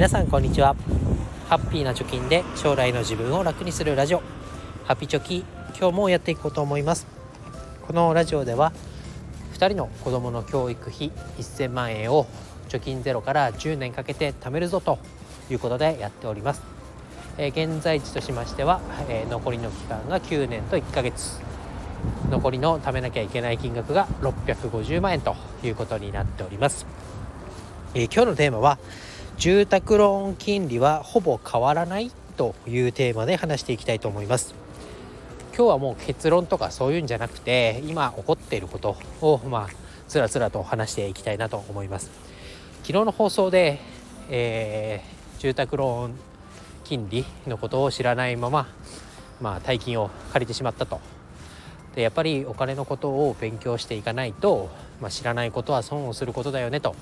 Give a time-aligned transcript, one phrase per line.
[0.00, 0.74] 皆さんこんにちは。
[1.50, 4.22] ハッピーな貯金で将来の自分を楽にするラジオ。
[4.86, 5.44] ハピチョキ
[5.78, 7.06] 今日もやっていこうと思います。
[7.86, 8.72] このラジオでは
[9.52, 12.26] 2人の子供の教育費1000万円を
[12.70, 14.98] 貯金ゼロから10年かけて貯めるぞと
[15.50, 16.62] いうことでやっております、
[17.36, 18.80] えー、現在地としましては、
[19.10, 21.38] えー、残りの期間が9年と1ヶ月。
[22.30, 26.86] 残りの貯めなきゃいけない金額が650万円ということになっております、
[27.94, 28.78] えー、今日のテーマは
[29.40, 34.54] 住宅ローン金利はほぼ変わらないというテーマで話していきたいと思います。
[35.56, 39.68] 今日はもう結論とかそういうんじゃなくて今起こっていることをまあ
[40.08, 42.10] つらつらと話していきたいなと思います。
[42.82, 43.78] 昨日の放送で、
[44.28, 46.14] えー、住宅ローン
[46.84, 48.68] 金利のことを知らないまま
[49.40, 51.00] まあ大金を借りてしまったと。
[51.94, 54.68] でやっぱりお金のことを勉強していかないと、
[55.00, 56.94] まあ、知らないことは損をすることだよねと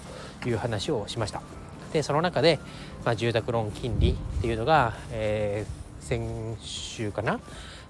[0.46, 1.42] いう話をしました。
[1.92, 2.58] でその中で、
[3.04, 7.40] まあ、住宅ローン金利っていうのが、えー、先週かな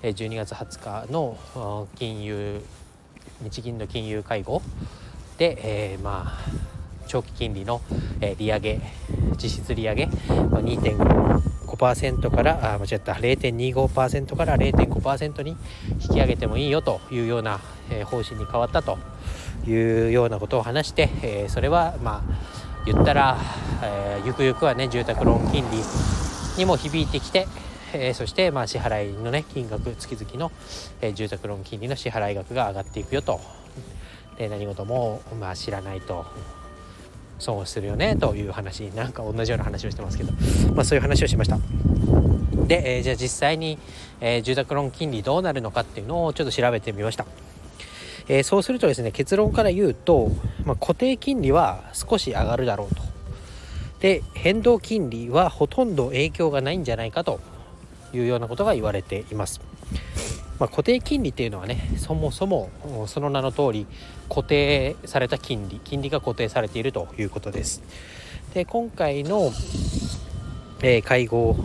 [0.03, 1.37] ？12月20日の
[1.97, 2.63] 金融
[3.43, 4.63] 日銀の金融会合
[5.39, 5.59] で、
[5.93, 6.69] えー、まあ
[7.09, 7.81] 長期金利の、
[8.39, 8.81] 利上げ
[9.43, 15.57] 実質利上げ、まあ、2.5%から間違った0.25%から0.5%に
[16.03, 17.61] 引き上げてもいいよというような、
[18.05, 18.99] 方針に変わったと
[19.67, 22.58] いうようなことを話して、それはまあ
[22.93, 23.37] 言ったら、
[23.83, 25.79] えー、ゆくゆくはね住宅ローン金利
[26.57, 27.47] にも響いてきて、
[27.93, 30.51] えー、そしてまあ支払いのね金額月々の、
[31.01, 33.41] えー、住宅ローン金利の支払い額が上がっていくよと。
[34.39, 36.25] で何事もまあ知らないと
[37.39, 40.33] 損をするよねという話なんか同じような話をしてますけど、
[40.75, 41.59] まあ、そういう話をしました。
[42.67, 43.79] で、えー、じゃあ実際に、
[44.21, 47.27] えー、住宅ローン金利どうなるのかっていうのをちょっと調べてみました、
[48.29, 50.31] えー、そうするとですね結論から言うと、
[50.65, 53.03] まあ、固定金利は少し上がるだろうと。
[54.01, 57.41] で変動金利はほとんど影響がないんじゃないかと
[58.13, 59.61] いうようなことが言われています。
[60.59, 62.71] まあ、固定金利っていうのはねそもそも
[63.07, 63.87] その名の通り
[64.29, 67.83] 固定された金利金利が固定されているということです。
[68.55, 69.53] で今回の、
[70.83, 71.57] えー、会合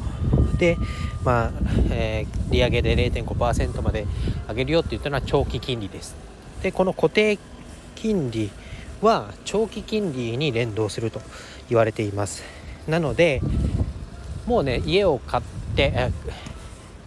[0.58, 0.78] で、
[1.24, 1.52] まあ
[1.92, 4.06] えー、利上げで0.5%まで
[4.48, 6.33] 上げるよって言ったのは長期金利です。
[6.64, 7.38] でこの固定
[7.96, 8.50] 金利
[9.02, 11.22] は長期金利に連動すると
[11.70, 12.42] 言われています。
[12.88, 13.42] なので
[14.46, 15.44] もうね家を買っ
[15.76, 16.12] て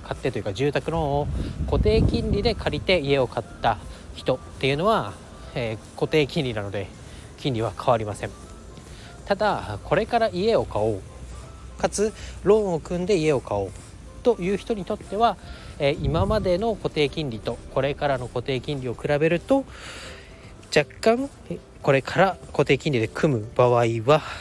[0.05, 1.29] 買ってというか住宅ローンを
[1.71, 3.79] 固定金利で借りて家を買った
[4.15, 5.15] 人っていうのは、
[5.55, 6.87] えー、固定金利なので
[7.39, 8.31] 金利は変わりません。
[9.25, 11.01] ただこれから家を買おう。
[11.79, 12.13] かつ
[12.45, 13.71] ローンを組んで家を買おう。
[14.27, 15.37] という人にとっては、
[15.79, 19.65] えー、今までの固定金利とこれからの固定金利を比べると
[20.77, 21.31] 若干
[21.81, 23.85] これから固定金利で組む場合は、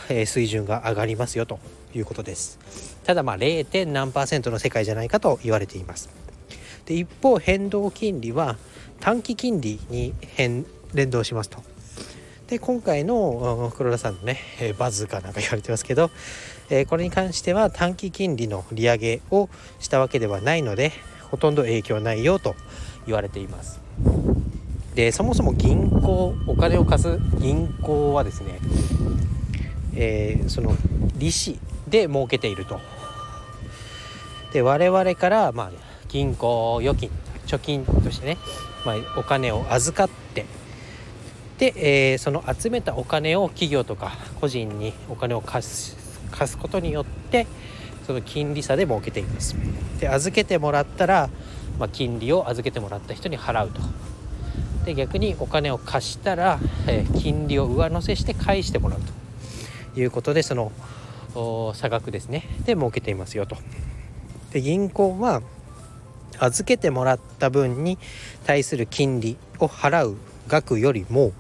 [0.10, 1.60] えー、水準が上がりますよと
[1.94, 3.86] いうことですただまあ 0.
[3.86, 6.10] 何パーセントの世界じゃないかと言われています
[6.88, 8.58] で一方変動金利は
[9.00, 11.60] 短期金利に変連動しますと
[12.48, 14.40] で今回の黒田さんのね
[14.78, 16.12] バズかなんか言われてますけど
[16.70, 20.92] えこれに関しては短期金利の利上げをしたわけではないので
[21.32, 22.56] ほとんど影響ないよと
[23.08, 23.82] 言われています。
[24.94, 28.60] でそもそも銀行お金を貸す銀行はですね、
[29.96, 30.74] えー、その
[31.18, 32.80] 利子で儲けていると。
[34.54, 35.72] で我々からまあ
[36.08, 37.10] 銀行預金
[37.46, 38.38] 貯金としてね、
[38.86, 40.46] まあ、お金を預かって
[41.58, 41.74] で、
[42.12, 44.12] えー、その集めたお金を企業とか
[44.42, 45.98] 個人にお金を貸す
[46.32, 47.48] 貸すことによって
[48.06, 49.56] その金利差で儲けています。
[50.00, 51.30] で預けてもらったら、
[51.80, 53.82] まあ、金利を預けてもらった人に払うと。
[54.86, 59.16] で逆にお金を貸したら、えー、金利を上乗せして返してもらうと。
[59.98, 60.74] いうことでその
[61.74, 62.44] 差額ですね。
[62.66, 63.58] で設けていますよと。
[64.52, 65.42] で銀行は
[66.38, 67.98] 預けてもらった分に
[68.46, 71.32] 対する金利を払う額よりも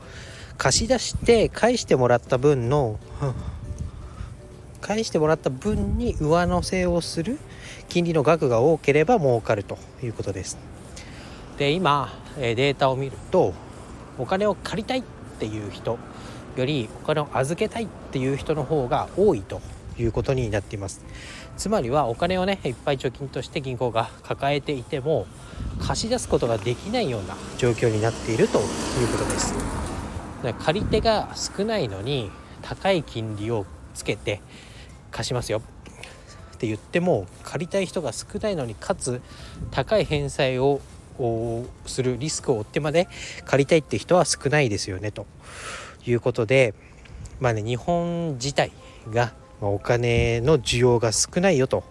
[0.57, 2.99] 貸し出して返してもらった分の
[4.81, 7.39] 返してもらった分に上乗せをする
[7.89, 10.57] 金利の額が多ければ儲かるということです。
[11.57, 13.53] で今データを見ると
[14.17, 15.03] お金を借りたいっ
[15.39, 15.97] ていう人
[16.55, 19.61] よりお金を預けたいっていう人の方が多いと
[19.97, 21.03] いうことになっています。
[21.57, 25.25] つまりはお金をねいっぱい貯金として銀行が抱えていても
[25.79, 28.65] 貸し出すことができないような状況になっているという
[29.11, 29.53] ことです。
[30.59, 32.29] 借り手が少ないのに
[32.61, 34.41] 高い金利をつけて
[35.11, 35.61] 貸しますよ。
[36.55, 39.21] って言っても借りたい人が少ないのにかつ
[39.71, 40.79] 高い返済を
[41.85, 43.07] するリスクを負ってまで
[43.45, 45.25] 借りたいって人は少ないですよねと。
[46.05, 46.73] いうことで
[47.39, 48.71] まあね日本自体
[49.11, 51.83] が、お金の需要が少ないよと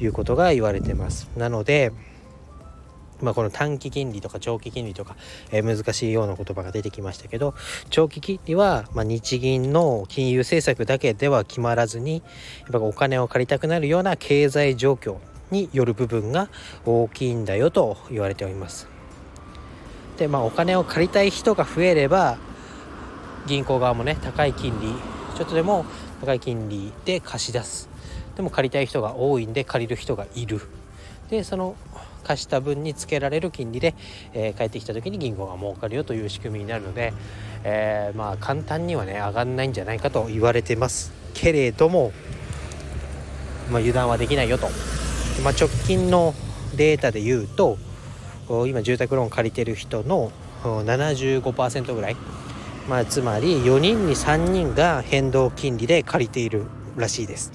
[0.00, 1.28] いうことが言われてます。
[1.36, 1.92] なので
[3.22, 5.16] まあ、この短期金利とか長期金利とか、
[5.50, 7.54] えー、難しいような言葉が出てきましたけど
[7.90, 12.22] 長期金利は、まあ、日銀の金融政策だけでは決まらずに
[12.62, 15.16] やっぱお金を借りたくなるような経済状況
[15.50, 16.48] による部分が
[16.84, 18.88] 大きいんだよと言われております。
[20.16, 22.38] でまあお金を借りたい人が増えれば
[23.46, 24.88] 銀行側もね高い金利
[25.36, 25.86] ちょっとでも
[26.20, 27.88] 高い金利で貸し出す
[28.36, 30.60] でも借りたい人が多いんで借りる人がいる
[31.30, 31.74] でその
[32.20, 33.94] 貸した分につけられる金利で、
[34.32, 37.12] えー、帰ってきた時に銀行が儲かるよという仕組みになるので、
[37.64, 41.12] えー、まあ簡単にはね上がんないんじゃないかと言われてます。
[41.34, 42.12] けれども、
[43.70, 44.68] まあ、油断はできないよと、
[45.44, 46.34] まあ、直近の
[46.76, 47.78] データで言うと
[48.66, 50.32] 今住宅ローン借りてる人の
[50.62, 52.16] 75%ぐらい。
[52.88, 56.64] まあ、つまり4人に3人が変動金利で借りている
[56.96, 57.52] らしいです。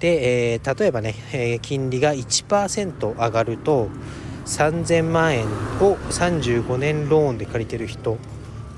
[0.00, 3.88] で、えー、例えばね、えー、金利が1%上がると
[4.46, 5.46] 3000万円
[5.80, 8.16] を35年ローンで借りてる人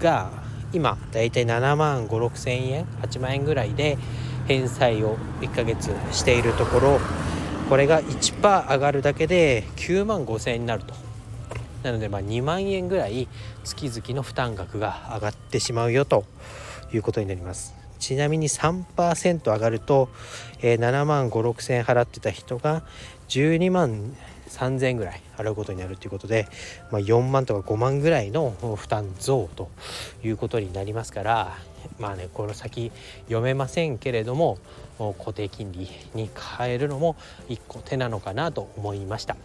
[0.01, 0.31] が
[0.73, 3.99] 今だいたい7万5 6 0 0 0円8万円ぐらいで
[4.47, 7.01] 返済を1ヶ月しているところ
[7.69, 10.95] これが1%上がるだけで9万5000円になると。
[11.83, 13.27] なのでま2万円ぐらい
[13.65, 16.25] 月々の負担額が上がってしまうよと
[16.93, 17.80] いうことになります。
[18.01, 20.09] ちなみに3%上がると、
[20.61, 22.83] えー、7万5 6千円払ってた人が
[23.29, 24.17] 12万
[24.49, 26.49] 3000円ぐらい払うことになるということで、
[26.91, 29.71] まあ、4万とか5万ぐらいの負担増と
[30.25, 31.57] いうことになりますから
[31.99, 32.91] まあねこの先
[33.25, 34.59] 読めませんけれども
[35.19, 37.17] 固定金利に変えるのも
[37.49, 39.37] 一個手なのかなと思いました。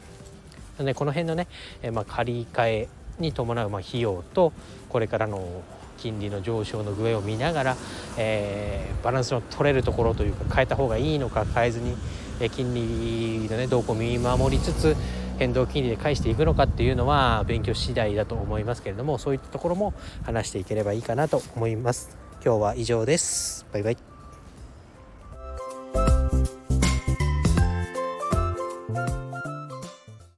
[0.80, 1.48] でこの辺のね、
[1.81, 2.88] えまあ、借り換え
[3.19, 4.51] に伴うま費用と
[4.90, 5.63] これからの
[5.97, 7.77] 金利の上昇の具合を見ながら、
[8.18, 11.95] えー、バランスの取れるところというか変えた方がいいのか変えずに、
[12.39, 14.95] え金利のね動向を見守りつつ
[15.38, 19.94] 変動金利で返していくのかっていうのは勉強次第だと思いますけれどもそういったところも
[20.24, 22.18] 話していければいいかなと思います。
[22.44, 23.65] 今日は以上です。
[23.74, 24.14] バイバイ。